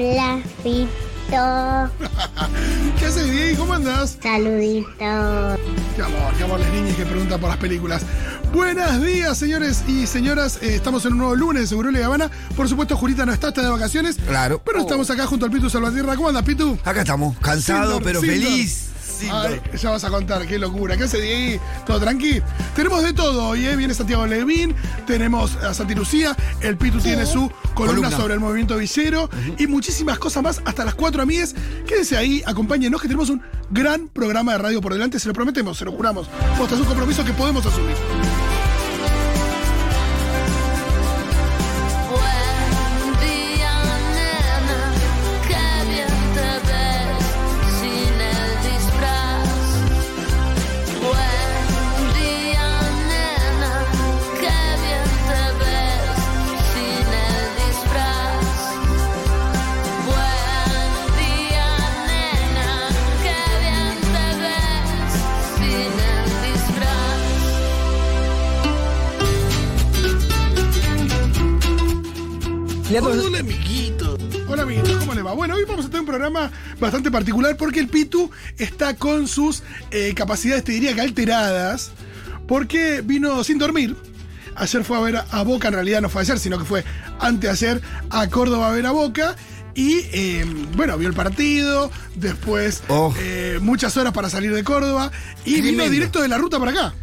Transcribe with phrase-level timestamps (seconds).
[0.00, 0.88] Hola, Fito.
[3.00, 3.58] ¿Qué haces, Diego?
[3.58, 4.16] ¿Cómo andás?
[4.22, 4.86] Saludito.
[4.96, 8.02] Qué amor, qué amor las niñas que preguntan por las películas.
[8.54, 10.60] Buenos días, señores y señoras.
[10.62, 12.30] Eh, estamos en un nuevo lunes de Seguro de Habana.
[12.54, 14.18] Por supuesto, Jurita no está, está de vacaciones.
[14.24, 14.62] Claro.
[14.64, 16.14] Pero estamos acá junto al Pitu Salvatierra.
[16.14, 16.78] ¿Cómo andas, Pitu?
[16.84, 18.90] Acá estamos, cansado pero feliz.
[19.30, 20.96] Ay, ya vas a contar, qué locura.
[20.96, 21.62] ¿Qué hace Diego?
[21.86, 22.40] ¿Todo tranqui?
[22.74, 23.76] Tenemos de todo hoy, ¿eh?
[23.76, 24.74] Viene Santiago Levín,
[25.06, 28.10] tenemos a Santi Lucía, el Pitu tiene su columna, Columna.
[28.10, 29.28] sobre el movimiento villero
[29.58, 31.54] y muchísimas cosas más hasta las 4 amigas.
[31.86, 35.78] Quédense ahí, acompáñenos que tenemos un gran programa de radio por delante, se lo prometemos,
[35.78, 36.28] se lo juramos.
[36.56, 37.96] Posta, es un compromiso que podemos asumir.
[76.18, 81.92] Programa bastante particular porque el Pitu está con sus eh, capacidades, te diría que alteradas,
[82.48, 83.94] porque vino sin dormir.
[84.56, 86.84] Ayer fue a ver a Boca, en realidad no fue ayer, sino que fue
[87.20, 89.36] anteayer a Córdoba a ver a Boca.
[89.76, 90.44] Y eh,
[90.76, 93.14] bueno, vio el partido, después Oh.
[93.20, 95.12] eh, muchas horas para salir de Córdoba
[95.44, 96.94] y vino directo de la ruta para acá.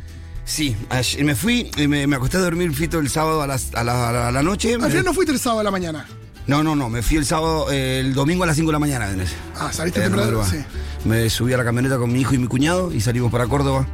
[0.43, 3.73] Sí, ayer me fui, y me, me acosté a dormir fito el sábado a, las-
[3.73, 4.73] a la, a la- noche.
[4.73, 6.05] Final no fuiste el sábado a la mañana.
[6.47, 8.79] No, no, no, me fui el sábado, eh, el domingo a las 5 de la
[8.79, 9.05] mañana.
[9.05, 9.33] ¿entendés?
[9.55, 10.43] Ah, saliste Eh, temprano.
[10.45, 10.57] Sí.
[11.05, 13.87] Me subí a la camioneta con mi hijo y mi cuñado y salimos para Córdoba.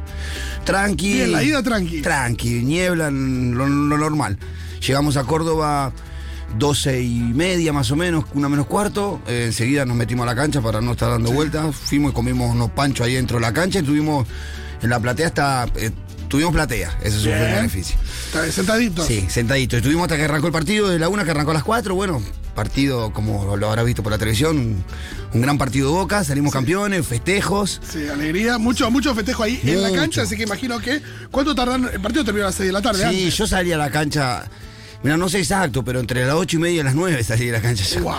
[0.64, 1.14] Tranqui.
[1.14, 2.00] Bien, la ida tranqui.
[2.02, 4.38] Tranqui, niebla, lo, lo normal.
[4.86, 5.92] Llegamos a Córdoba
[6.58, 9.20] 12 y media más o menos, una menos cuarto.
[9.26, 11.74] Eh, enseguida nos metimos a la cancha para no estar dando vueltas.
[11.76, 13.80] Fuimos y comimos unos panchos ahí dentro de la cancha.
[13.80, 14.26] Estuvimos
[14.82, 15.66] en la platea hasta...
[15.76, 15.90] eh,
[16.28, 17.54] tuvimos platea, ese el Bien.
[17.56, 17.96] beneficio.
[18.50, 19.04] Sentadito.
[19.04, 19.76] Sí, sentadito.
[19.76, 21.94] Estuvimos hasta que arrancó el partido de la una, que arrancó a las 4.
[21.94, 24.84] Bueno, partido, como lo habrás visto por la televisión, un,
[25.34, 26.22] un gran partido de boca.
[26.24, 27.80] Salimos campeones, festejos.
[27.88, 28.58] Sí, alegría.
[28.58, 31.00] Mucho, mucho festejo ahí en la cancha, así que imagino que.
[31.30, 31.88] ¿Cuánto tardan?
[31.92, 32.98] El partido terminó a las 6 de la tarde.
[33.00, 33.36] Sí, antes.
[33.36, 34.44] yo salí a la cancha.
[35.02, 37.52] Mira, no sé exacto, pero entre las 8 y media y las 9 salí de
[37.52, 37.84] la cancha.
[37.84, 38.14] Ya, Wow.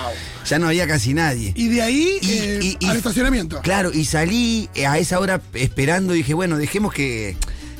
[0.45, 1.53] ya no había casi nadie.
[1.55, 3.61] Y de ahí Y- eh, y- y- al estacionamiento.
[3.61, 7.37] Claro, y salí eh, a esa hora esperando y dije, bueno, dejemos que,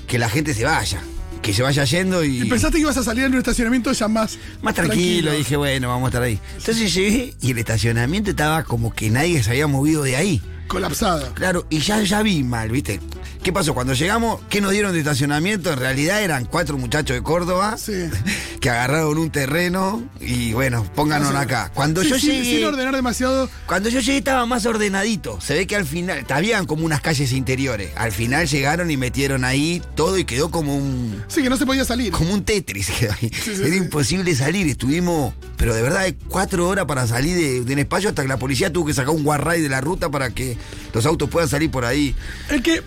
[0.08, 1.02] que la gente se vaya.
[1.44, 2.42] Que se vaya yendo y.
[2.42, 4.40] Y pensaste que ibas a salir en un estacionamiento ya más.
[4.62, 6.40] Más tranquilo, dije, bueno, vamos a estar ahí.
[6.58, 10.42] Entonces llegué y el estacionamiento estaba como que nadie se había movido de ahí.
[10.68, 11.34] Colapsado.
[11.34, 13.00] Claro, y ya, ya vi mal, ¿viste?
[13.44, 13.74] ¿Qué pasó?
[13.74, 15.72] Cuando llegamos, ¿qué nos dieron de estacionamiento?
[15.72, 17.92] En realidad eran cuatro muchachos de Córdoba Sí.
[18.62, 21.70] que agarraron un terreno y bueno, pónganos acá.
[21.74, 22.44] Cuando Sí, yo llegué.
[22.58, 23.50] sin ordenar demasiado.
[23.66, 25.40] Cuando yo llegué estaba más ordenadito.
[25.42, 27.92] Se ve que al final, habían como unas calles interiores.
[27.98, 31.22] Al final llegaron y metieron ahí todo y quedó como un.
[31.28, 32.12] Sí, que no se podía salir.
[32.14, 33.30] Como un Tetris quedó ahí.
[33.34, 34.68] sí, Era imposible salir.
[34.68, 38.38] Estuvimos, pero de verdad, cuatro horas para salir de, de un espacio hasta que la
[38.38, 40.53] policía tuvo que sacar un guarray de la ruta para que
[40.94, 42.16] los autos puedan salir por ahí.
[42.50, 42.82] El que.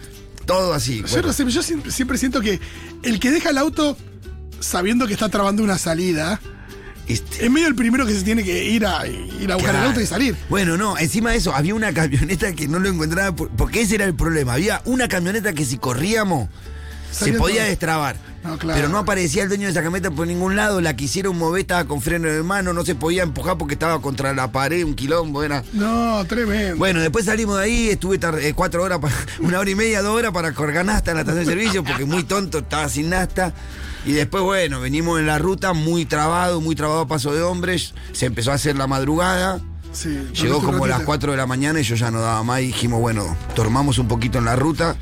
[0.44, 0.98] Todo así.
[1.02, 1.26] Yo, bueno.
[1.28, 2.60] no sé, yo siempre, siempre siento que
[3.02, 3.96] el que deja el auto
[4.60, 6.40] sabiendo que está trabando una salida.
[7.08, 9.82] Este, Es medio el primero que se tiene que ir a, ir a buscar el
[9.82, 10.34] auto y salir.
[10.48, 13.94] Bueno, no, encima de eso, había una camioneta que no lo encontraba, por- porque ese
[13.96, 14.54] era el problema.
[14.54, 16.48] Había una camioneta que si corríamos,
[17.12, 17.68] se podía todo.
[17.68, 18.16] destrabar.
[18.46, 18.78] No, claro.
[18.78, 21.84] Pero no aparecía el dueño de esa camioneta por ningún lado, la quisieron mover, estaba
[21.84, 25.42] con freno en mano, no se podía empujar porque estaba contra la pared, un quilombo,
[25.42, 25.62] era...
[25.72, 26.76] No, tremendo.
[26.76, 29.00] Bueno, después salimos de ahí, estuve eh, cuatro horas,
[29.40, 32.04] una hora y media, dos horas para colgar nasta en la estación de servicio, porque
[32.04, 33.52] muy tonto, estaba sin nasta.
[34.04, 37.92] Y después, bueno, venimos en la ruta muy trabado, muy trabado a paso de hombres,
[38.12, 39.60] se empezó a hacer la madrugada.
[39.92, 41.06] Sí, Llegó como las ratito.
[41.06, 44.06] 4 de la mañana y yo ya no daba más y dijimos, bueno, dormamos un
[44.06, 44.94] poquito en la ruta.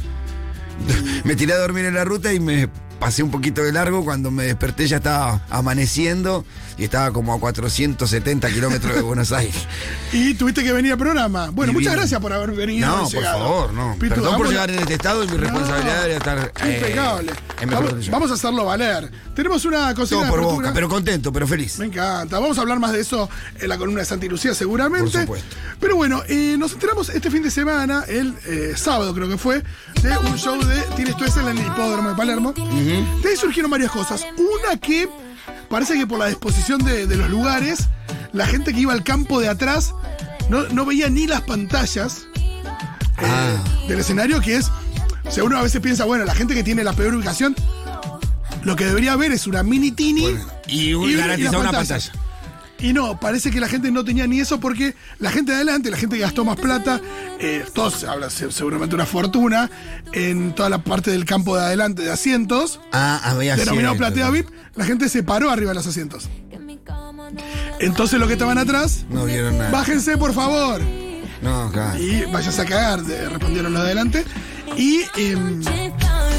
[1.25, 2.69] me tiré a dormir en la ruta y me
[3.04, 4.03] pasé un poquito de largo.
[4.03, 6.42] Cuando me desperté ya estaba amaneciendo
[6.78, 9.54] y estaba como a 470 kilómetros de Buenos Aires.
[10.10, 11.51] Y tuviste que venir al programa.
[11.51, 12.01] Bueno, Y muchas vine.
[12.01, 12.89] gracias por haber venido.
[12.89, 13.92] No, por favor, no.
[13.98, 16.53] Pitu, Perdón por llegar en este estado y mi responsabilidad No, debería estar.
[16.62, 17.33] eh, Impecable.
[17.60, 19.10] en vamos, a hacerlo valer.
[19.36, 21.78] Tenemos una cosita Todo por boca, pero contento, pero feliz.
[21.78, 22.39] Me encanta.
[22.39, 23.28] Vamos a hablar más de eso
[23.60, 25.10] en la columna de Santi Lucía seguramente.
[25.10, 25.56] Por supuesto.
[25.78, 29.62] Pero bueno, eh, nos enteramos este fin de semana, el eh, sábado creo que fue,
[30.03, 32.54] de un show de Tienes tú en el hipódromo de Palermo.
[33.22, 34.24] De ahí surgieron varias cosas.
[34.36, 35.08] Una que
[35.68, 37.88] parece que por la disposición de, de los lugares,
[38.32, 39.94] la gente que iba al campo de atrás
[40.48, 42.62] no, no veía ni las pantallas eh,
[43.22, 43.56] Ah.
[43.88, 44.70] del escenario, que es.
[45.24, 47.54] O sea, uno a veces piensa, bueno, la gente que tiene la peor ubicación,
[48.62, 50.26] lo que debería ver es una mini tini.
[50.66, 51.14] Y un- y-
[51.44, 52.12] y una pantalla.
[52.84, 55.91] Y no, parece que la gente no tenía ni eso porque la gente de adelante,
[55.91, 57.01] la gente que gastó más plata,
[57.41, 59.71] eh, todos hablan se- seguramente una fortuna,
[60.13, 64.48] en toda la parte del campo de adelante de asientos, Ah, había denominado platea VIP,
[64.75, 66.28] la gente se paró arriba de los asientos.
[67.81, 69.71] Entonces los que estaban atrás, No vieron nada.
[69.71, 70.80] bájense por favor.
[71.42, 71.98] No, claro.
[71.98, 74.25] Y vayas a cagar, respondieron los de adelante.
[74.77, 75.63] Y em,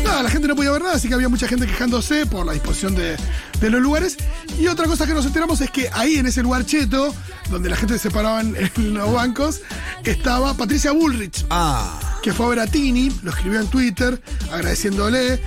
[0.03, 2.53] nada, la gente no podía ver nada, así que había mucha gente quejándose por la
[2.53, 3.15] disposición de,
[3.59, 4.17] de los lugares.
[4.59, 7.13] Y otra cosa que nos enteramos es que ahí en ese lugar cheto,
[7.49, 9.61] donde la gente se paraba en, en los bancos,
[10.03, 14.21] estaba Patricia Bullrich, Ah, que fue a ver a Tini, lo escribió en Twitter,
[14.51, 15.41] agradeciéndole.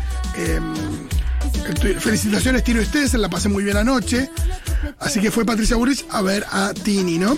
[1.81, 4.31] twi- felicitaciones, Tino ustedes, la pasé muy bien anoche.
[5.01, 7.37] Así que fue Patricia Bullrich a ver a Tini, ¿no?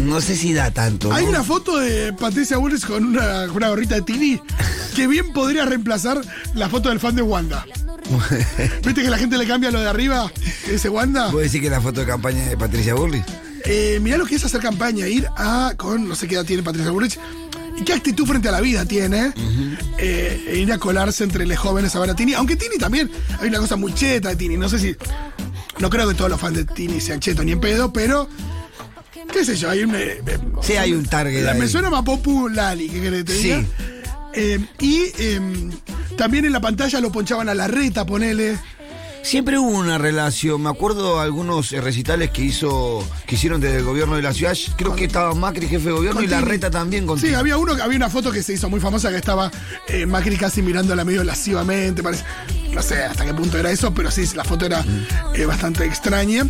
[0.00, 1.12] No sé si da tanto.
[1.12, 4.40] Hay una foto de Patricia Bullrich con una, gorrita de Tini
[4.94, 6.20] que bien podría reemplazar
[6.54, 7.64] la foto del fan de Wanda.
[8.84, 10.30] ¿Viste que la gente le cambia lo de arriba?
[10.70, 11.30] Dice Wanda.
[11.30, 13.22] ¿Puedo decir que la foto de campaña de Patricia Burley?
[13.64, 15.74] Eh, mirá lo que es hacer campaña, ir a.
[15.76, 17.18] con no sé qué edad tiene Patricia Bullrich.
[17.78, 19.32] Y qué actitud frente a la vida tiene.
[19.98, 22.34] eh, e ir a colarse entre los jóvenes a ver a Tini.
[22.34, 23.10] Aunque Tini también.
[23.40, 24.56] Hay una cosa muy cheta de Tini.
[24.56, 24.96] No sé si.
[25.78, 28.28] No creo que todos los fans de Tini sean chetos ni en pedo, pero.
[29.32, 29.70] ¿Qué sé yo?
[29.70, 29.94] Hay un.
[29.94, 31.58] eh, eh, Sí, hay un target La, ahí.
[31.60, 33.42] me suena más Popu Lali, ¿qué querés que te Sí.
[33.44, 33.64] diga?
[34.34, 35.40] Eh, y eh,
[36.16, 38.58] también en la pantalla lo ponchaban a la reta, ponele.
[39.22, 40.62] Siempre hubo una relación.
[40.62, 44.56] Me acuerdo algunos eh, recitales que hizo, que hicieron desde el gobierno de la ciudad.
[44.76, 47.72] Creo que estaba Macri jefe de gobierno y la reta también con Sí, había uno,
[47.80, 49.50] había una foto que se hizo muy famosa que estaba
[49.88, 52.24] eh, Macri casi mirándola medio lascivamente, parece.
[52.72, 54.84] No sé hasta qué punto era eso, pero sí, la foto era
[55.34, 56.46] eh, bastante extraña.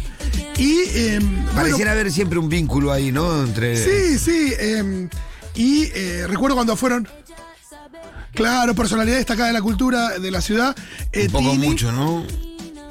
[0.57, 3.43] Y eh, bueno, Pareciera haber siempre un vínculo ahí, ¿no?
[3.45, 3.77] Entre.
[3.77, 4.55] Sí, sí.
[4.59, 5.09] eh,
[5.55, 5.91] y
[6.27, 7.07] recuerdo cuando fueron.
[8.35, 10.75] Claro, personalidad destacada de la cultura de la ciudad.
[11.15, 11.67] un poco Tini.
[11.69, 12.25] mucho, ¿no?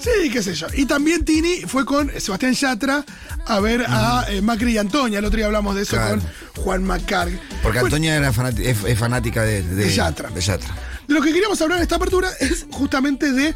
[0.01, 0.67] Sí, qué sé yo.
[0.73, 3.05] Y también Tini fue con Sebastián Yatra
[3.45, 5.19] a ver a eh, Macri y Antonia.
[5.19, 6.19] El otro día hablamos de eso Claro.
[6.55, 7.27] con Juan Macar.
[7.61, 10.29] Porque Bueno, Antonia era fanati- es, es fanática de, de, De Yatra.
[10.29, 10.75] de Yatra.
[11.07, 13.53] De lo que queríamos hablar en esta apertura es justamente de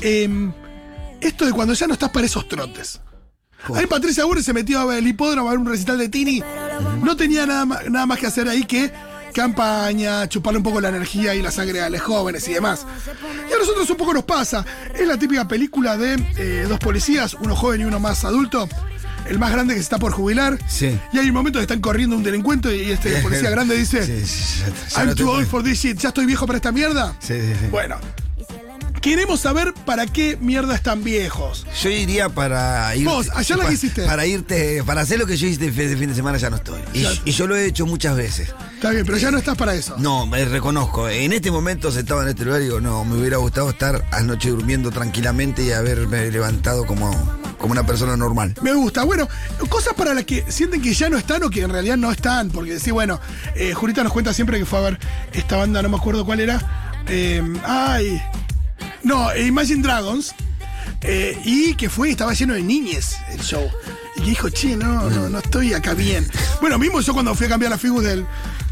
[0.00, 0.50] eh,
[1.20, 3.00] esto de cuando ya no estás para esos trotes.
[3.74, 6.42] Ahí Patricia Burri se metió a ver el hipódromo a ver un recital de Tini.
[7.02, 8.92] No tenía nada más, nada más que hacer ahí que
[9.34, 12.86] campaña, chuparle un poco la energía y la sangre a los jóvenes y demás.
[13.50, 14.64] Y a nosotros un poco nos pasa.
[14.94, 18.68] Es la típica película de eh, dos policías, uno joven y uno más adulto.
[19.28, 20.58] El más grande que se está por jubilar.
[20.68, 20.98] Sí.
[21.12, 24.04] Y hay un momento que están corriendo un delincuente y este policía grande dice...
[24.04, 25.98] Sí, sí, ya- ya I'm no too old for this shit.
[25.98, 27.14] ¿Ya estoy viejo para esta mierda?
[27.20, 27.66] Sí, sí, sí.
[27.70, 27.96] Bueno.
[29.04, 31.66] Queremos saber para qué mierda están viejos.
[31.82, 33.04] Yo iría para ir.
[33.04, 34.06] Vos, ayer la que hiciste.
[34.06, 36.80] Para irte, para hacer lo que yo hice este fin de semana ya no estoy.
[36.94, 38.54] Y, y yo lo he hecho muchas veces.
[38.76, 39.94] Está bien, pero ya no estás para eso.
[39.98, 41.06] No, me reconozco.
[41.06, 44.90] En este momento sentado en este lugar digo, no, me hubiera gustado estar anoche durmiendo
[44.90, 47.10] tranquilamente y haberme levantado como,
[47.58, 48.54] como una persona normal.
[48.62, 49.04] Me gusta.
[49.04, 49.28] Bueno,
[49.68, 52.48] cosas para las que sienten que ya no están o que en realidad no están.
[52.48, 53.20] Porque decís, bueno,
[53.54, 54.98] eh, Jurita nos cuenta siempre que fue a ver
[55.34, 57.02] esta banda, no me acuerdo cuál era.
[57.06, 58.18] Eh, ay.
[59.04, 60.34] No, Imagine Dragons.
[61.02, 63.68] eh, y que fue, estaba lleno de niñes el show.
[64.16, 66.26] Y que dijo, che, no, no, no estoy acá bien.
[66.60, 68.24] Bueno, mismo yo cuando fui a cambiar la figura del,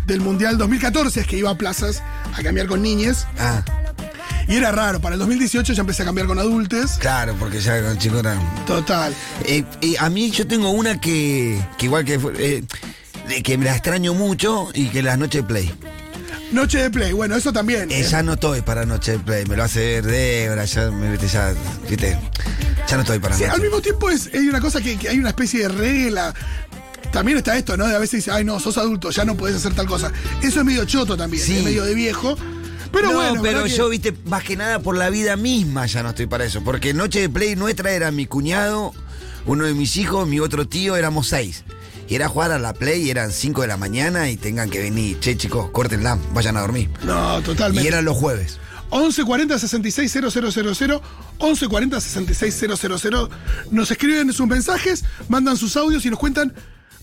[0.07, 2.03] del Mundial 2014, es que iba a plazas
[2.35, 3.27] a cambiar con niñes.
[3.39, 3.63] Ah,
[4.49, 6.93] Y era raro, para el 2018 ya empecé a cambiar con adultos.
[6.99, 8.39] claro, porque ya con chicos era.
[8.67, 9.15] Total.
[9.45, 12.65] Eh, eh, a mí yo tengo una que, que igual que eh,
[13.43, 15.73] que me la extraño mucho y que las noches play.
[16.53, 17.91] Noche de play, bueno, eso también.
[17.91, 21.17] Eh, ya no estoy para noche de play, me lo hace ver Débora, ya me
[21.17, 21.55] ya,
[21.89, 22.19] viste,
[22.89, 25.19] ya no estoy para Sí, al mismo tiempo es, hay una cosa que, que hay
[25.19, 26.35] una especie de regla.
[27.11, 27.87] También está esto, ¿no?
[27.87, 30.13] De a veces dice, ay no, sos adulto, ya no podés hacer tal cosa.
[30.43, 31.57] Eso es medio choto también, Sí.
[31.59, 32.37] es medio de viejo.
[32.93, 35.87] Pero no, bueno, pero ¿verdad que- yo, viste, más que nada por la vida misma
[35.87, 36.63] ya no estoy para eso.
[36.63, 38.93] Porque noche de play nuestra era mi cuñado,
[39.47, 41.65] uno de mis hijos, mi otro tío, éramos seis.
[42.13, 44.81] Y era jugar a la play y eran cinco de la mañana y tengan que
[44.81, 45.19] venir.
[45.19, 46.91] Che, chicos, córtenla, vayan a dormir.
[47.05, 47.85] No, totalmente.
[47.85, 48.59] Y eran los jueves.
[48.91, 52.55] 1140 66 000 1140 66
[53.01, 53.31] 000
[53.71, 56.53] Nos escriben sus mensajes, mandan sus audios y nos cuentan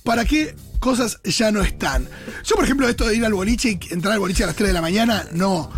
[0.03, 2.07] para qué cosas ya no están.
[2.45, 4.67] Yo, por ejemplo, esto de ir al boliche y entrar al boliche a las 3
[4.67, 5.71] de la mañana, no.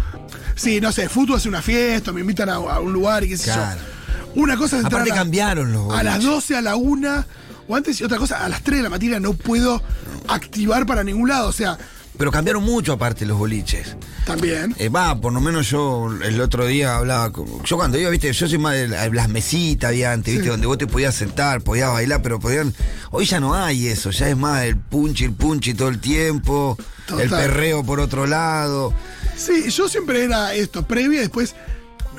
[0.57, 3.37] Sí, no sé, fútbol hace una fiesta, me invitan a, a un lugar y qué
[3.37, 3.79] sé Claro.
[3.79, 4.41] yo.
[4.41, 6.33] Una cosa es entrar Aparte a, cambiaron los a las boliches.
[6.49, 7.25] 12, a la 1,
[7.71, 9.81] o antes, y otra cosa, a las 3 de la mañana no puedo
[10.27, 11.47] activar para ningún lado.
[11.49, 11.77] O sea,
[12.17, 13.95] Pero cambiaron mucho aparte los boliches.
[14.25, 14.75] también.
[14.77, 17.63] Eh, Va, por lo menos yo el otro día hablaba con.
[17.63, 20.49] Yo cuando iba, viste, yo soy más de la- las mesitas había antes, viste, Sí.
[20.51, 22.73] donde vos te podías sentar, podías bailar, pero podían.
[23.11, 26.77] Hoy ya no hay eso, ya es más el punchi, el punchi todo el tiempo,
[27.07, 27.23] Total.
[27.23, 28.93] el perreo por otro lado.
[29.35, 31.55] Sí, yo siempre era esto, previa, después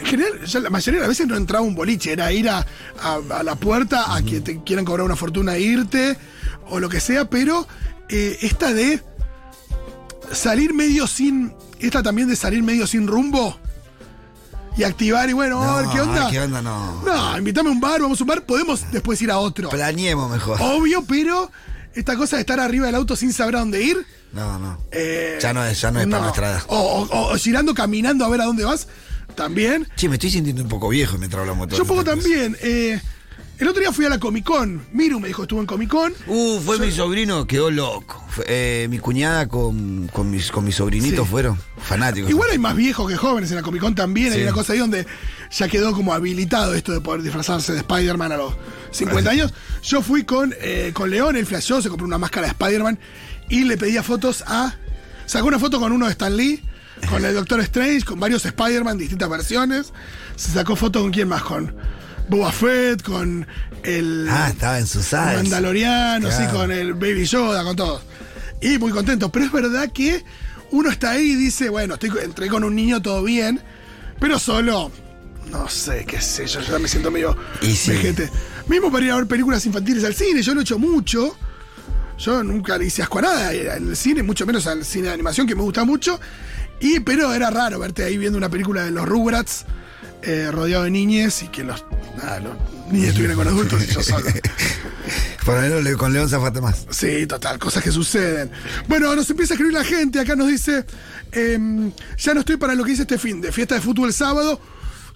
[0.02, 2.66] en general, ya la mayoría de las veces no entraba un boliche, era ir a,
[3.02, 6.16] a- a la puerta a que te quieran cobrar una fortuna e irte,
[6.68, 7.66] o lo que sea, pero
[8.08, 9.00] eh, esta de
[10.32, 11.54] salir medio sin.
[11.80, 13.58] Esta también de salir medio sin rumbo.
[14.76, 16.30] Y activar y bueno, a ver qué onda.
[16.30, 16.62] ¿Qué onda?
[16.62, 17.02] No.
[17.04, 19.68] No, invítame a un bar, vamos a un bar, podemos después ir a otro.
[19.68, 20.56] Planeemos mejor.
[20.62, 21.50] Obvio, pero
[21.94, 24.06] esta cosa de estar arriba del auto sin saber a dónde ir.
[24.32, 24.78] No, no.
[24.90, 26.62] eh, Ya no es- ya no es para nuestra edad.
[26.68, 26.78] O,
[27.10, 28.88] o- o girando, caminando a ver a dónde vas,
[29.34, 29.86] también.
[29.96, 32.56] Che, me estoy sintiendo un poco viejo mientras hablamos de Yo un poco también.
[32.62, 33.00] eh,
[33.58, 34.84] el otro día fui a la Comic Con.
[34.92, 36.12] Miru me dijo, estuvo en Comic Con.
[36.26, 38.24] Uh, fue mi sobrino, quedó loco.
[38.46, 41.30] Eh, mi cuñada con, con mis, con mis sobrinitos Sí.
[41.30, 42.28] fueron fanáticos.
[42.30, 44.32] Igual hay más viejos que jóvenes en la Comic Con también.
[44.32, 44.42] Hay Sí.
[44.42, 45.06] una cosa ahí donde
[45.52, 48.54] ya quedó como habilitado esto de poder disfrazarse de Spider-Man a los
[48.90, 49.54] 50 años.
[49.84, 52.98] Yo fui con, eh, con León, él flasheó, se compró una máscara de Spider-Man
[53.48, 54.74] y le pedía fotos a.
[55.26, 56.62] Sacó una foto con uno de Stan Lee,
[57.08, 59.92] con el Doctor Strange, con varios Spider-Man, distintas versiones.
[60.36, 61.74] Se sacó foto con quién más, con
[62.28, 63.46] Boba Fett, con
[63.82, 64.26] el.
[64.30, 65.36] Ah, estaba en su salsa.
[65.42, 66.58] Mandaloriano, sí, Claro.
[66.58, 68.02] con el Baby Yoda, con todos.
[68.60, 69.30] Y muy contento.
[69.30, 70.24] Pero es verdad que
[70.70, 73.60] uno está ahí y dice, bueno, estoy, entré con un niño todo bien,
[74.18, 74.90] pero solo,
[75.50, 77.90] no sé, qué sé yo, yo ya me siento medio Y sí.
[77.90, 78.30] vejete.
[78.68, 81.36] Mismo para ir a ver películas infantiles al cine, yo lo he hecho mucho.
[82.18, 85.46] Yo nunca le hice asco a nada el cine, mucho menos al cine de animación,
[85.46, 86.20] que me gusta mucho.
[86.82, 89.64] Y, pero era raro verte ahí viendo una película de los Rugrats,
[90.22, 91.84] eh, rodeado de niñes, y que los,
[92.16, 92.54] nada, los
[92.92, 94.26] niños estuvieran con adultos y yo solo.
[95.44, 96.86] Por lo menos le- con León zafate más.
[96.90, 98.50] Sí, total, cosas que suceden.
[98.86, 100.20] Bueno, nos empieza a escribir la gente.
[100.20, 100.84] Acá nos dice:
[101.32, 104.14] em, Ya no estoy para lo que hice este fin de fiesta de fútbol el
[104.14, 104.60] sábado.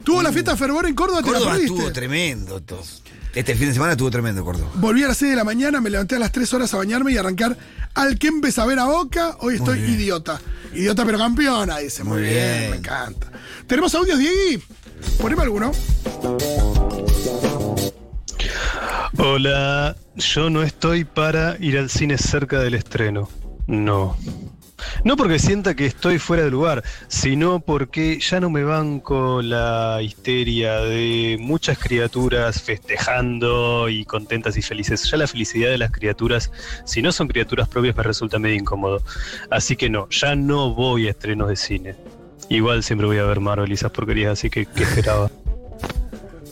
[0.03, 1.75] Tuvo la fiesta de fervor en Córdoba, te la Córdoba perdiste.
[1.75, 2.61] estuvo tremendo.
[3.37, 4.71] Este fin de semana estuvo tremendo, Córdoba.
[4.77, 7.13] Volví a las 6 de la mañana, me levanté a las 3 horas a bañarme
[7.13, 7.55] y arrancar
[7.93, 9.37] al Kempes a ver a Boca.
[9.41, 10.41] Hoy estoy idiota.
[10.73, 12.03] Idiota pero campeona, dice.
[12.03, 12.59] Muy, Muy bien.
[12.59, 12.71] bien.
[12.71, 13.31] me encanta.
[13.67, 14.63] ¿Tenemos audios, Diegui?
[15.21, 15.71] Poneme alguno.
[19.19, 23.29] Hola, yo no estoy para ir al cine cerca del estreno.
[23.67, 24.17] No.
[25.05, 30.01] No porque sienta que estoy fuera de lugar, sino porque ya no me banco la
[30.03, 35.03] histeria de muchas criaturas festejando y contentas y felices.
[35.11, 36.51] Ya la felicidad de las criaturas,
[36.85, 39.03] si no son criaturas propias, me resulta medio incómodo.
[39.51, 41.95] Así que no, ya no voy a estrenos de cine.
[42.49, 45.31] Igual siempre voy a ver Marvel y esas porquerías, así que ¿qué esperaba?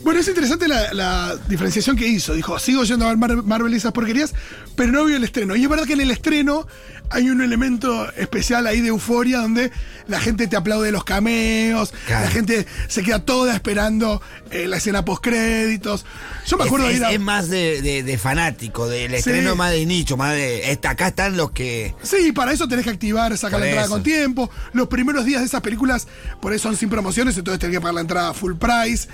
[0.03, 2.35] Bueno, es interesante la, diferenciación que hizo.
[2.35, 4.35] Dijo, sigo yendo a ver Mar- Marvel y esas porquerías,
[4.77, 5.57] pero no vio el estreno.
[5.57, 6.67] Y es verdad que en el estreno
[7.11, 9.71] hay un elemento especial ahí de euforia donde
[10.09, 12.25] la gente te aplaude los cameos, Claro.
[12.27, 14.21] la gente se queda toda esperando
[14.51, 16.05] eh, la escena post-créditos.
[16.47, 17.13] Yo me acuerdo es, de ir a...
[17.13, 19.17] es- más de, de- de fanático, del Sí.
[19.17, 20.71] estreno más de nicho, más de.
[20.73, 21.95] esta- acá están los que.
[22.03, 23.95] Sí, para eso tenés que activar, sacar la entrada eso.
[23.95, 24.51] con tiempo.
[24.73, 26.07] Los primeros días de esas películas,
[26.41, 29.09] por eso son sin promociones, entonces tenés que pagar la entrada full price.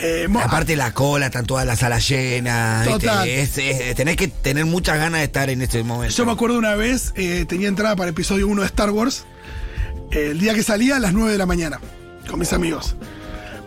[0.00, 2.86] Eh, Aparte la cola, están todas las salas llenas.
[2.86, 3.28] Total.
[3.28, 6.14] Es- es- tenés que tener muchas ganas de estar en este momento.
[6.14, 9.24] Yo me acuerdo una vez, eh, tenía entrada para episodio 1 de Star Wars,
[10.10, 11.80] eh, el día que salía a las 9 de la mañana,
[12.28, 12.96] con mis amigos.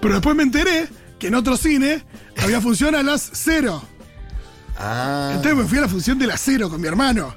[0.02, 0.88] Pero después me enteré
[1.20, 2.04] que en otro cine
[2.38, 3.84] había función a las 0.
[4.78, 5.32] Ah.
[5.36, 7.34] Entonces me fui a la función de las 0 con mi hermano.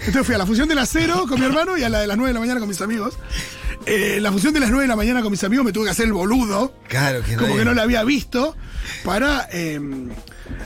[0.00, 2.06] Entonces fui a la función de las 0 con mi hermano y a la de
[2.06, 3.14] las 9 de la mañana con mis amigos.
[3.86, 5.90] Eh, la función de las 9 de la mañana con mis amigos me tuve que
[5.90, 6.74] hacer el boludo.
[6.88, 7.42] Claro que no.
[7.42, 8.56] Como que no la había visto.
[9.04, 9.48] Para.
[9.52, 9.80] eh,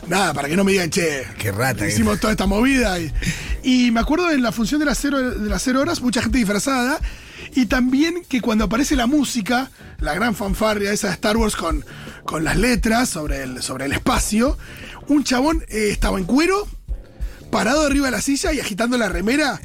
[0.09, 1.25] nada, para que no me digan, che.
[1.39, 2.99] Qué rata que Hicimos toda esta movida.
[2.99, 3.13] Y,
[3.63, 6.39] y me acuerdo en la función de las, cero, de las cero horas, mucha gente
[6.39, 6.99] disfrazada.
[7.55, 9.71] Y también que cuando aparece la música,
[10.01, 11.85] la gran fanfarria esa de Star Wars con,
[12.25, 14.59] con las letras sobre el, sobre el espacio,
[15.07, 16.67] un chabón eh, estaba en cuero,
[17.55, 19.61] parado arriba de la silla y agitando la remera,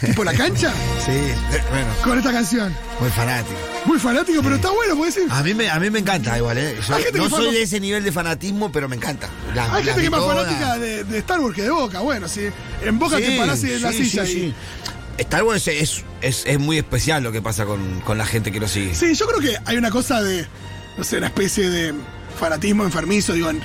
[0.00, 0.72] tipo la cancha,
[1.04, 1.34] Sí, eh,
[1.70, 2.74] bueno, con esta canción.
[2.98, 3.58] muy fanático.
[3.84, 5.30] Muy fanático, pero está bueno, puede ser.
[5.30, 6.74] A mí me, a mí me encanta igual, ¿eh?
[6.88, 9.28] Yo no soy de ese nivel de fanatismo, pero me encanta.
[9.72, 12.00] Hay gente que es más fanática de, de Star Wars que de Boca.
[12.00, 12.48] Bueno, si
[12.82, 14.34] en Boca te Sí, parás en la sí, silla sí, y.
[14.48, 14.54] sí.
[15.18, 18.58] Star Wars es, es, es muy especial lo que pasa con, con la gente que
[18.60, 18.94] lo sigue.
[18.94, 20.46] Sí, yo creo que hay una cosa de,
[20.96, 21.94] no sé, una especie de
[22.40, 23.60] fanatismo enfermizo, digo, en-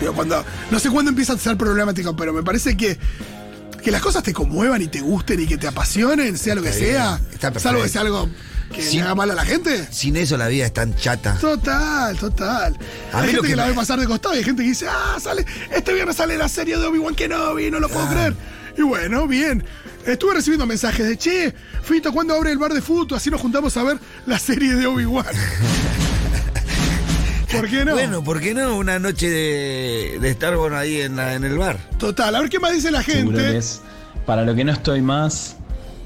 [0.00, 2.98] digo, cuando, no sé cuándo empieza a ser problemático, pero me parece que,
[3.82, 6.72] que las cosas te conmuevan y te gusten y que te apasionen, sea lo que
[6.72, 7.20] sea,
[7.58, 8.28] salvo que sea algo
[8.72, 9.86] que le haga mal a la gente.
[9.90, 11.36] Sin eso la vida es tan chata.
[11.40, 12.76] Total, total.
[13.12, 14.86] A hay gente que, que la ve pasar de costado y hay gente que dice,
[14.88, 18.34] ah, sale, este viernes sale la serie de Obi-Wan Kenobi, no lo puedo creer.
[18.76, 19.64] Y bueno, bien.
[20.04, 23.16] Estuve recibiendo mensajes de, che, Fito, ¿cuándo abre el bar de fútbol?
[23.16, 25.26] Así nos juntamos a ver la serie de Obi-Wan.
[27.52, 27.92] ¿Por qué no?
[27.92, 28.76] Bueno, ¿por qué no?
[28.76, 31.78] Una noche de, de Star Wars ahí en, la- en el bar.
[31.98, 33.60] Total, a ver qué más dice la gente.
[34.24, 35.56] Para lo que no estoy más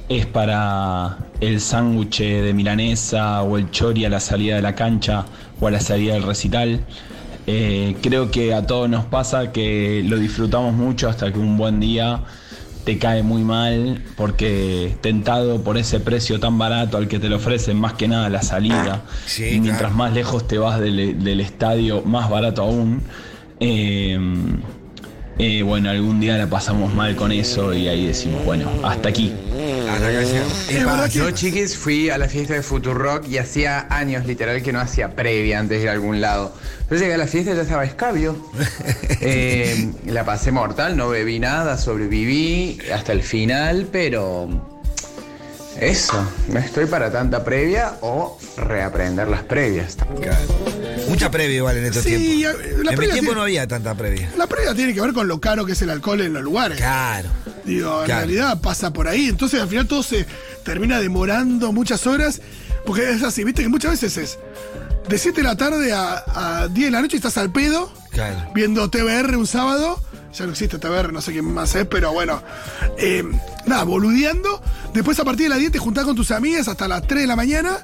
[0.09, 5.25] es para el sándwich de milanesa o el chori a la salida de la cancha,
[5.61, 6.85] o a la salida del recital.
[7.47, 11.80] Eh, creo que a todos nos pasa que lo disfrutamos mucho hasta que un buen
[11.80, 12.20] día
[12.84, 17.37] te cae muy mal porque tentado por ese precio tan barato al que te lo
[17.37, 19.02] ofrecen, más que nada la salida.
[19.26, 19.94] Sí, y mientras claro.
[19.96, 23.02] más lejos te vas del, del estadio, más barato aún.
[23.60, 24.18] Eh,
[25.42, 29.32] eh, bueno, algún día la pasamos mal con eso y ahí decimos, bueno, hasta aquí.
[31.11, 35.14] Yo, chiquis, fui a la fiesta de Futurock y hacía años, literal, que no hacía
[35.14, 36.54] previa antes de ir a algún lado.
[36.90, 38.37] Yo llegué a la fiesta y ya estaba escabio.
[39.23, 44.79] Eh, la pasé mortal, no bebí nada, sobreviví hasta el final, pero.
[45.78, 46.14] Eso,
[46.48, 49.96] no estoy para tanta previa o reaprender las previas.
[50.20, 50.46] Claro.
[51.08, 52.60] Mucha previa igual en estos Sí, tiempos.
[52.84, 54.30] la en mi tiempo tiene- no había tanta previa.
[54.36, 56.76] La previa tiene que ver con lo caro que es el alcohol en los lugares.
[56.78, 57.28] Claro.
[57.64, 58.20] Digo, en Claro.
[58.20, 59.28] realidad pasa por ahí.
[59.28, 60.26] Entonces al final todo se
[60.64, 62.40] termina demorando muchas horas.
[62.84, 64.38] Porque es así, viste que muchas veces es
[65.08, 66.24] de 7 de la tarde a,
[66.62, 68.50] a 10 de la noche estás al pedo Claro.
[68.54, 70.02] viendo TBR un sábado.
[70.32, 72.40] Ya no existe TBR, no sé quién más es, pero bueno.
[72.99, 73.25] Eh,
[73.66, 74.62] nada, boludeando.
[74.94, 77.26] Después a partir de las 10 te juntás con tus amigas hasta las 3 de
[77.26, 77.78] la mañana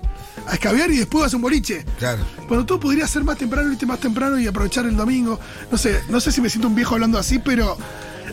[0.47, 1.85] a escabear y después vas a un boliche.
[1.99, 2.25] Claro.
[2.49, 5.41] Bueno, todo podría ser más temprano, irte más temprano y aprovechar el domingo.
[5.73, 7.77] No sé, no sé si me siento un viejo hablando así, pero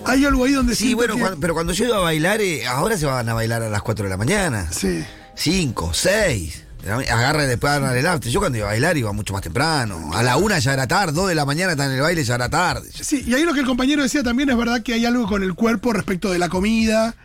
[0.06, 2.68] hay algo ahí donde Sí, bueno, que- cuando- pero cuando yo iba a bailar, eh,
[2.68, 4.68] ahora se van a bailar a las 4 de la mañana.
[4.72, 5.04] Sí.
[5.36, 6.63] 5, 6.
[6.86, 8.32] Agarra y después agarran el after.
[8.32, 10.12] Yo cuando iba a bailar iba mucho más temprano.
[10.14, 12.36] A la una ya era tarde, 2 de la mañana está en el baile, ya
[12.36, 12.90] era tarde.
[12.94, 15.44] Sí, y ahí lo que el compañero decía también es verdad que hay algo con
[15.44, 17.16] el cuerpo respecto de la comida,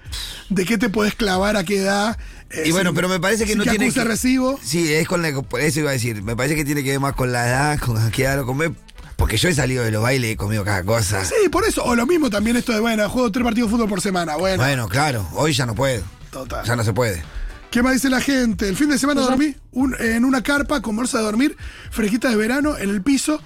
[0.48, 2.16] de qué te podés clavar a qué edad.
[2.50, 4.60] eh, Y bueno, pero me parece que no tiene acuse que- recibo.
[4.62, 6.22] Sí, es con la, eso iba a decir.
[6.22, 8.46] Me parece que tiene que ver más con la edad, con a qué edad lo
[8.46, 8.72] comer.
[9.16, 11.24] Porque yo he salido de los bailes y he comido cada cosa.
[11.24, 11.82] Sí, por eso.
[11.84, 14.36] O lo mismo también esto de, bueno, juego tres partidos de fútbol por semana.
[14.36, 16.04] Bueno, Bueno, claro, hoy ya no puedo.
[16.30, 16.64] total.
[16.64, 17.24] Ya no se puede.
[17.70, 18.68] ¿Qué más dice la gente?
[18.68, 21.56] El fin de semana dormí un- en una carpa con bolsa de dormir,
[21.90, 23.40] fresquita de verano, en el piso.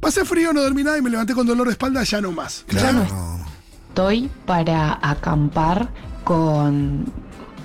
[0.00, 2.64] Pasé frío, no dormí nada y me levanté con dolor de espalda, ya no más.
[2.68, 3.04] Claro.
[3.88, 5.88] Estoy para acampar
[6.22, 7.06] con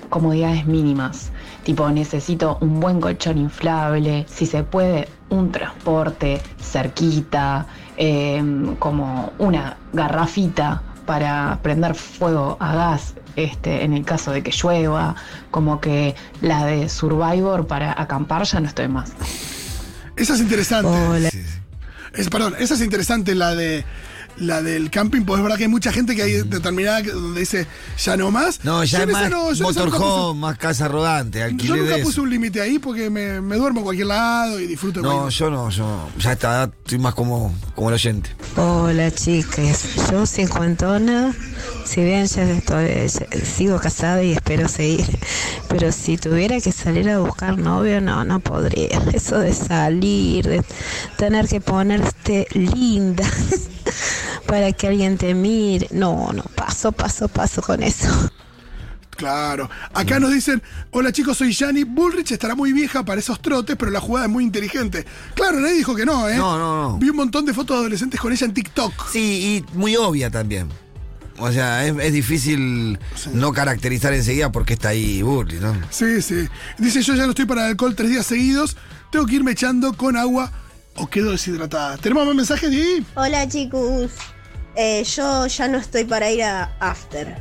[0.08, 1.30] comodidades mínimas.
[1.62, 8.42] Tipo, necesito un buen colchón inflable, si se puede, un transporte cerquita, eh,
[8.80, 15.16] como una garrafita para prender fuego a gas este, en el caso de que llueva,
[15.50, 19.12] como que la de Survivor para acampar ya no estoy más.
[20.16, 20.90] Esa es interesante.
[20.90, 21.30] Hola.
[22.14, 23.84] Es, perdón, esa es interesante la de
[24.38, 27.40] la del camping, pues es verdad que hay mucha gente que hay determinada que- donde
[27.40, 27.66] dice
[28.02, 28.64] ya no más.
[28.64, 31.96] No, ya Yo es más no- yo nunca motorhome, más casa rodante, Yo alquiler nunca
[31.96, 35.00] de puse un límite ahí porque me, me duermo en cualquier lado y disfruto.
[35.02, 38.30] No, cualquier- yo no, yo ya a esta edad estoy más como, como el oyente.
[38.56, 41.34] Hola chicas, yo cincuentona,
[41.84, 45.06] si bien ya estoy, ya sigo casada y espero seguir,
[45.68, 49.00] pero si tuviera que salir a buscar novio, no, no podría.
[49.12, 50.62] Eso de salir, de
[51.16, 53.24] tener que ponerte linda
[54.46, 58.08] para que alguien te mire, no, no, paso, paso, paso con eso.
[59.16, 59.70] Claro.
[59.92, 61.84] Acá nos dicen, hola chicos, soy Yanni.
[61.84, 65.04] Bullrich estará muy vieja para esos trotes, pero la jugada es muy inteligente.
[65.34, 66.36] Claro, nadie dijo que no, ¿eh?
[66.36, 66.98] No, no, no.
[66.98, 69.10] Vi un montón de fotos de adolescentes con ella en TikTok.
[69.12, 70.68] Sí, y muy obvia también.
[71.38, 72.98] O sea, es, es difícil
[73.32, 75.74] no caracterizar enseguida porque está ahí Burley, ¿no?
[75.90, 76.48] Sí, sí.
[76.78, 78.76] Dice, yo ya no estoy para el alcohol tres días seguidos.
[79.10, 80.50] Tengo que irme echando con agua
[80.96, 81.96] o quedo deshidratada.
[81.98, 83.06] ¿Tenemos más mensajes de ahí?
[83.14, 84.10] Hola chicos,
[84.74, 87.36] Eh, yo ya no estoy para ir a After.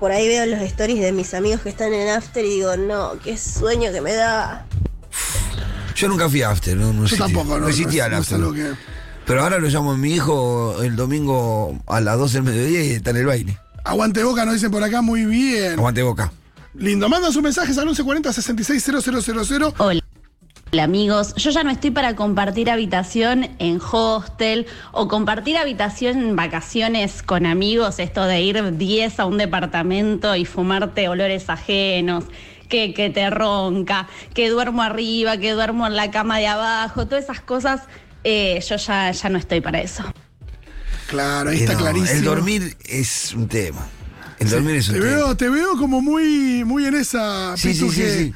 [0.00, 3.12] Por ahí veo los stories de mis amigos que están en After y digo, no,
[3.22, 4.66] qué sueño que me da.
[5.94, 7.60] Yo nunca fui a After, no, no Yo existía, tampoco, no.
[7.60, 8.38] no existía no el After.
[8.52, 8.72] que-
[9.24, 12.90] Pero ahora lo llamo a mi hijo el domingo a las 12 del mediodía y
[12.90, 13.58] está en el baile.
[13.84, 15.74] Aguante boca, nos dicen por acá, muy bien.
[15.78, 16.32] Aguante boca.
[16.74, 19.72] Lindo, mandan sus mensajes al 1140 660000.
[19.78, 20.03] Hola.
[20.74, 26.34] Hola amigos, yo ya no estoy para compartir habitación en hostel o compartir habitación en
[26.34, 32.24] vacaciones con amigos, esto de ir 10 a un departamento y fumarte olores ajenos,
[32.68, 37.22] que, que te ronca, que duermo arriba, que duermo en la cama de abajo, todas
[37.22, 37.82] esas cosas,
[38.24, 40.02] eh, yo ya, ya no estoy para eso.
[41.06, 42.18] Claro, ahí Eh, está no, clarísimo.
[42.18, 43.86] El dormir es un tema.
[44.40, 45.12] El dormir es un Te tema.
[45.12, 47.56] veo, te veo como muy, muy en esa.
[47.56, 48.34] Sí, sí, sí, sí.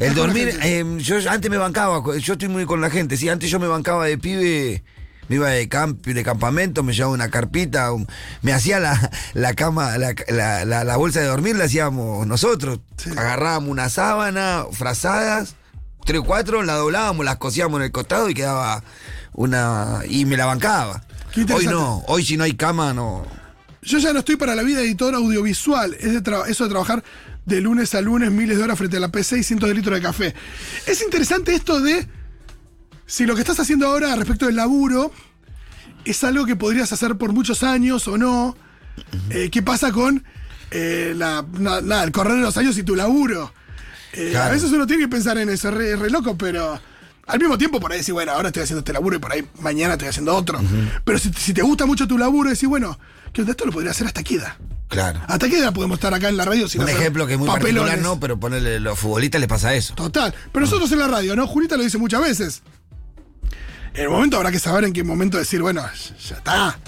[0.00, 3.50] El dormir, eh, yo antes me bancaba, yo estoy muy con la gente, sí, antes
[3.50, 4.82] yo me bancaba de pibe,
[5.28, 8.08] me iba de, camp, de campamento, me llevaba una carpita, un-
[8.42, 10.14] me hacía la, la cama, la,
[10.64, 12.80] la- la- bolsa de dormir, la hacíamos nosotros,
[13.16, 15.54] agarrábamos una sábana, frazadas,
[16.04, 18.82] tres o cuatro, la doblábamos, las cosíamos en el costado y quedaba
[19.34, 21.02] una, y me la bancaba.
[21.54, 23.24] Hoy no, hoy si no hay cama, no.
[23.82, 25.94] Yo ya no estoy para la vida editor audiovisual.
[26.00, 27.02] Es de eso de trabajar
[27.46, 29.94] de lunes a lunes miles de horas frente a la PC y cientos de litros
[29.94, 30.34] de café.
[30.86, 32.06] Es interesante esto de
[33.06, 35.10] si lo que estás haciendo ahora respecto del laburo
[36.04, 38.56] es algo que podrías hacer por muchos años o no.
[39.30, 40.24] Eh, ¿Qué pasa con
[40.70, 43.52] eh, la, na- el correr de los años y tu laburo?
[44.12, 46.80] Eh, A veces uno tiene que pensar en eso, es re, re loco, pero
[47.26, 49.46] al mismo tiempo por ahí decir, bueno, ahora estoy haciendo este laburo y por ahí
[49.60, 50.60] mañana estoy haciendo otro.
[51.04, 52.98] Pero si, si te gusta mucho tu laburo, decís, bueno,
[53.32, 54.54] que esto lo podría hacer hasta edad.
[54.90, 55.20] Claro.
[55.28, 57.38] ¿Hasta qué edad podemos estar acá en la radio sin Un hacer ejemplo que es
[57.38, 57.82] muy papelones?
[57.90, 59.94] particular, no, pero ponerle los futbolistas les pasa eso.
[59.94, 60.34] Total.
[60.52, 61.46] Pero nosotros en la radio, ¿no?
[61.46, 62.62] Julita lo dice muchas veces.
[63.94, 65.82] En el momento habrá que saber en qué momento decir, bueno,
[66.28, 66.78] ya está.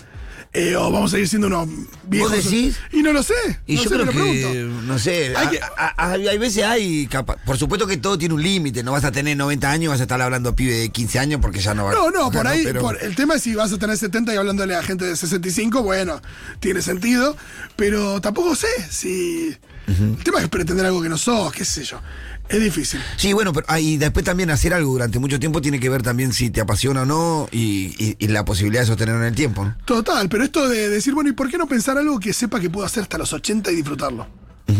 [0.54, 1.66] Eh, o vamos a ir siendo unos
[2.04, 2.30] viejos.
[2.44, 2.76] decís?
[2.92, 3.32] Y no lo sé.
[3.66, 4.18] Y no yo sé, me creo lo que,
[4.52, 4.82] pregunto.
[4.86, 8.18] no sé, Hay a- que- a- a- hay veces hay, capa- por supuesto que todo
[8.18, 10.74] tiene un límite, no vas a tener 90 años, vas a estar hablando a pibe
[10.74, 13.36] de 15 años porque ya no va No, no, por ahí, Pero- por- el tema
[13.36, 16.20] es si vas a tener 70 y hablándole a gente de 65, bueno,
[16.60, 17.34] tiene sentido,
[17.76, 19.56] pero tampoco sé si...
[19.86, 22.00] El tema es pretender algo que no sos, qué sé yo.
[22.48, 23.00] Es difícil.
[23.16, 26.02] Sí, bueno, pero ah, y después también hacer algo durante mucho tiempo tiene que ver
[26.02, 29.34] también si te apasiona o no y, y- y la posibilidad de sostenerlo en el
[29.34, 29.64] tiempo.
[29.64, 29.74] ¿no?
[29.84, 32.68] Total, pero esto de decir, bueno, ¿y por qué no pensar algo que sepa que
[32.68, 34.26] puedo hacer hasta los 80 y disfrutarlo?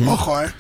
[0.07, 0.51] Ojo, ¿eh?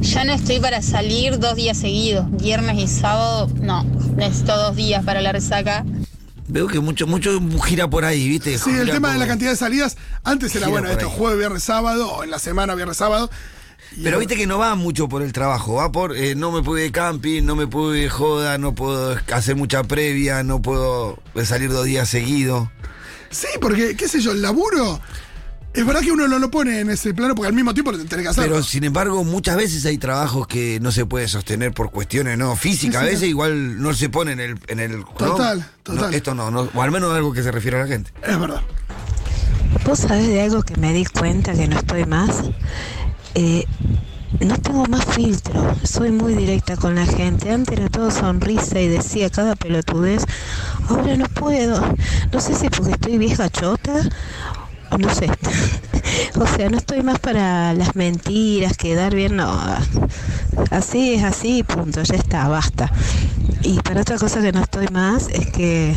[0.00, 3.84] Ya no estoy para salir dos días seguidos, viernes y sábado, no,
[4.16, 5.84] necesito dos días para la resaca.
[6.48, 8.56] Veo que mucho, mucho gira por ahí, ¿viste?
[8.58, 11.12] Sí, el tema de la cantidad de salidas, antes era bueno, esto ahí.
[11.16, 13.30] jueves, viernes, sábado, o en la semana, viernes, sábado.
[14.02, 16.78] Pero viste que no va mucho por el trabajo, va por eh, no me puedo
[16.78, 20.60] ir de camping, no me puedo ir de joda, no puedo hacer mucha previa, no
[20.60, 22.68] puedo salir dos días seguidos.
[23.30, 25.00] Sí, porque, qué sé yo, el laburo.
[25.74, 27.98] Es verdad que uno no lo pone en ese plano porque al mismo tiempo lo
[27.98, 28.44] tenés que hacer.
[28.44, 32.56] Pero sin embargo, muchas veces hay trabajos que no se puede sostener por cuestiones no
[32.56, 33.00] físicas.
[33.02, 33.26] Sí, A veces sí.
[33.26, 34.58] igual no se pone en el.
[34.68, 35.04] En el ¿no?
[35.04, 36.14] Total, No, total.
[36.14, 38.10] esto no, no, o al menos algo que se refiere a la gente.
[38.26, 38.62] Es verdad.
[39.84, 42.30] ¿Vos sabés de algo que me di cuenta que no estoy más?
[43.38, 43.66] Eh,
[44.40, 47.50] no tengo más filtro, soy muy directa con la gente.
[47.50, 50.24] Antes era todo sonrisa y decía cada pelotudez.
[50.88, 51.78] Ahora no puedo.
[52.32, 53.92] No sé si porque estoy vieja chota
[54.90, 55.28] o no sé.
[56.38, 59.58] O sea, no estoy más para las mentiras, quedar bien, no.
[60.70, 62.90] Así es así, punto, ya está, basta.
[63.62, 65.96] Y para otra cosa que no estoy más es que,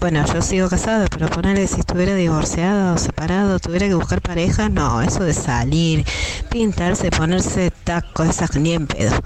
[0.00, 4.68] bueno, yo sigo casada, pero ponerle si estuviera divorciada o separado, tuviera que buscar pareja,
[4.68, 6.04] no, eso de salir,
[6.50, 9.20] pintarse, ponerse tacos, esas ni en pedo.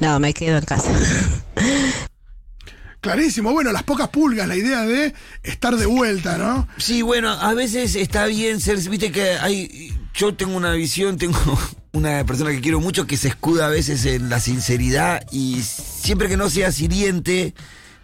[0.00, 0.90] No, me quedo en casa.
[3.06, 3.52] Clarísimo.
[3.52, 6.68] Bueno, las pocas pulgas, la idea de estar de vuelta, ¿no?
[6.78, 8.78] Sí, bueno, a veces está bien ser.
[8.88, 9.92] Viste que hay.
[10.14, 11.38] Yo tengo una visión, tengo
[11.92, 16.28] una persona que quiero mucho que se escuda a veces en la sinceridad y siempre
[16.28, 17.54] que no sea hiriente.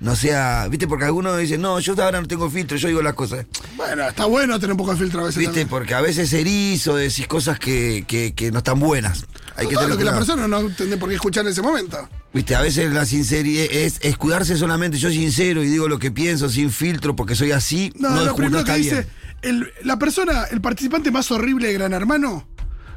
[0.01, 3.15] No sea, viste, porque algunos dicen, no, yo ahora no tengo filtro, yo digo las
[3.15, 3.47] cosas.
[3.77, 5.39] Bueno, está bueno tener un poco de filtro a veces.
[5.39, 5.69] Viste, también.
[5.69, 9.27] porque a veces herís o decís cosas que, que, que no están buenas.
[9.57, 12.09] Hay que lo que la persona no tiene por qué escuchar en ese momento.
[12.33, 14.97] Viste, a veces la sinceridad es escudarse solamente.
[14.99, 17.93] Yo sincero y digo lo que pienso sin filtro porque soy así.
[17.99, 19.07] No, No, lo no primero que dice,
[19.43, 22.47] el- la persona, el participante más horrible de Gran Hermano,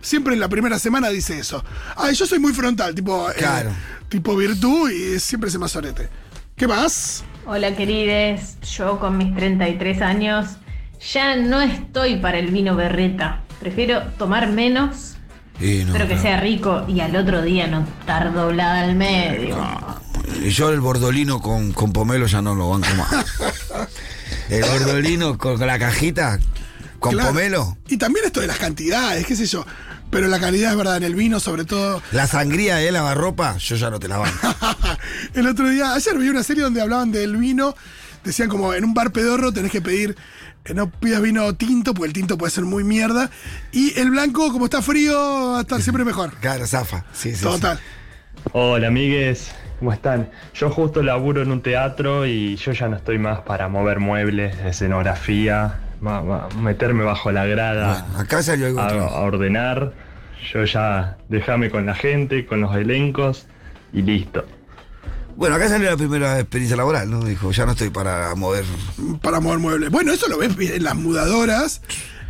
[0.01, 1.63] siempre en la primera semana dice eso.
[1.97, 3.71] Ah, yo soy muy frontal, tipo, eh, Claro.
[4.07, 6.07] tipo virtud y siempre se más sorete.
[6.55, 7.23] ¿Qué más?
[7.45, 10.47] Hola querides, yo con mis 33 años
[11.13, 13.43] ya no estoy para el vino berreta.
[13.59, 15.14] Prefiero tomar menos,
[15.59, 16.21] Y no, pero que no.
[16.21, 19.57] sea rico y al otro día no estar doblada al medio.
[20.43, 23.25] Y Yo el bordolino con, con pomelo ya no lo banco más.
[24.49, 26.39] el bordolino con la cajita,
[26.99, 27.29] con Claro.
[27.29, 27.77] pomelo.
[27.87, 29.65] Y también esto de las cantidades, qué sé yo.
[30.11, 32.01] Pero la calidad es verdad en el vino, sobre todo.
[32.11, 34.55] La sangría de lavarropa, yo ya no te la banco.
[35.33, 37.75] el otro día, ayer vi una serie donde hablaban del vino.
[38.23, 40.15] Decían como en un bar pedorro tenés que pedir, eh,
[40.73, 43.29] no pidas vino tinto, porque el tinto puede ser muy mierda.
[43.71, 46.31] Y el blanco, como está frío, va a estar siempre mejor.
[46.39, 47.05] Claro, zafa.
[47.13, 47.79] Sí, sí, Total.
[48.51, 50.29] Hola amigues, ¿cómo están?
[50.53, 54.55] Yo justo laburo en un teatro y yo ya no estoy más para mover muebles,
[54.59, 59.93] escenografía, ma- ma- meterme bajo la grada, Bueno, acá salió algo a, a ordenar.
[60.53, 63.47] Yo ya déjame con la gente, con los elencos
[63.93, 64.45] y listo.
[65.35, 67.23] Bueno, acá salió la primera experiencia laboral, ¿no?
[67.23, 68.63] Dijo, ya no estoy para mover.
[69.21, 69.89] Para mover muebles.
[69.89, 71.81] Bueno, eso lo ves en las mudadoras.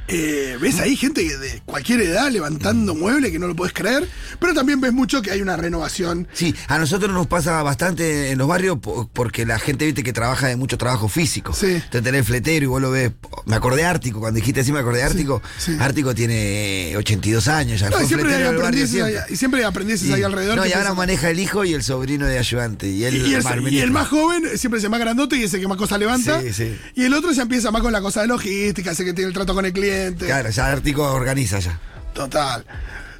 [0.07, 4.07] Eh, ves ahí gente de cualquier edad levantando muebles que no lo puedes creer.
[4.39, 6.27] Pero también ves mucho que hay una renovación.
[6.33, 10.13] Sí, a nosotros nos pasa bastante en los barrios po- porque la gente, viste, que
[10.13, 11.53] trabaja de mucho trabajo físico.
[11.53, 11.81] Sí.
[11.89, 13.11] Te tenés fletero y vos lo ves.
[13.45, 15.41] Me acordé de Ártico, cuando dijiste así me acordé de Ártico.
[15.57, 15.75] sí.
[15.79, 17.89] Ártico tiene 82 años ya.
[17.89, 20.57] No, y siempre hay ahí, y siempre aprendices ahí alrededor.
[20.57, 22.87] No, y ahora maneja el hijo y el sobrino de ayudante.
[22.87, 23.91] Y, él y, el, más y el ministro.
[23.93, 26.41] más joven siempre es el más grandote y ese que más cosas levanta.
[26.41, 26.77] Sí, sí.
[26.93, 29.33] Y el otro ya empieza más con la cosa de logística, ese que tiene el
[29.33, 29.94] trato con el cliente.
[30.17, 31.79] Claro, ya Ártico organiza ya.
[32.13, 32.65] Total.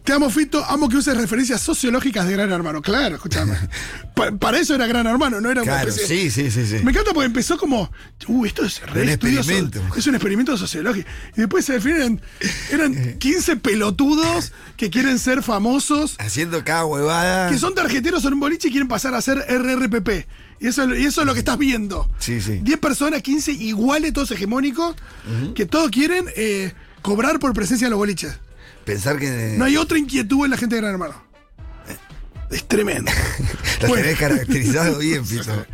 [0.04, 0.64] Te amo, Fito.
[0.66, 2.80] Amo que uses referencias sociológicas de Gran Hermano.
[2.84, 3.58] Claro, escúchame.
[4.16, 6.76] Pa- para eso era Gran Hermano, no era Claro, sí, sí, sí, sí.
[6.84, 7.92] Me encanta porque empezó como,
[8.28, 9.82] uh, esto es re Un so- experimento.
[9.98, 11.10] Es un experimento sociológico.
[11.36, 12.22] Y después final eran,
[12.72, 17.50] eran 15 pelotudos que quieren ser famosos, Haciendo cada huevada.
[17.50, 20.28] que son tarjeteros en un boliche y quieren pasar a ser RRPP.
[20.60, 22.10] Y eso, y eso es lo que estás viendo.
[22.20, 22.60] Sí, sí.
[22.63, 24.96] 10 personas, 15 iguales, todos hegemónicos,
[25.54, 28.34] que todos quieren eh, cobrar por presencia en los boliches.
[28.86, 29.56] Pensar que.
[29.58, 31.15] No hay otra inquietud en la gente de Gran Hermano.
[32.52, 33.12] Es tremendo.
[33.82, 34.04] La Bueno.
[34.04, 35.65] tenés caracterizado bien, Fito.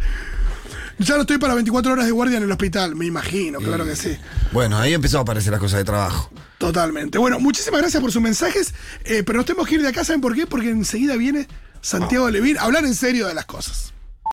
[1.00, 3.96] Ya no estoy para 24 horas de guardia en el hospital, me imagino, claro que
[3.96, 4.16] sí.
[4.52, 6.32] Bueno, ahí empezó a aparecer las cosas de trabajo.
[6.60, 7.18] Totalmente.
[7.18, 8.74] Bueno, muchísimas gracias por sus mensajes,
[9.06, 10.46] eh, pero nos tenemos que ir de acá, ¿saben por qué?
[10.46, 11.48] Porque enseguida viene
[11.82, 13.94] Santiago Levín a hablar en serio de las cosas.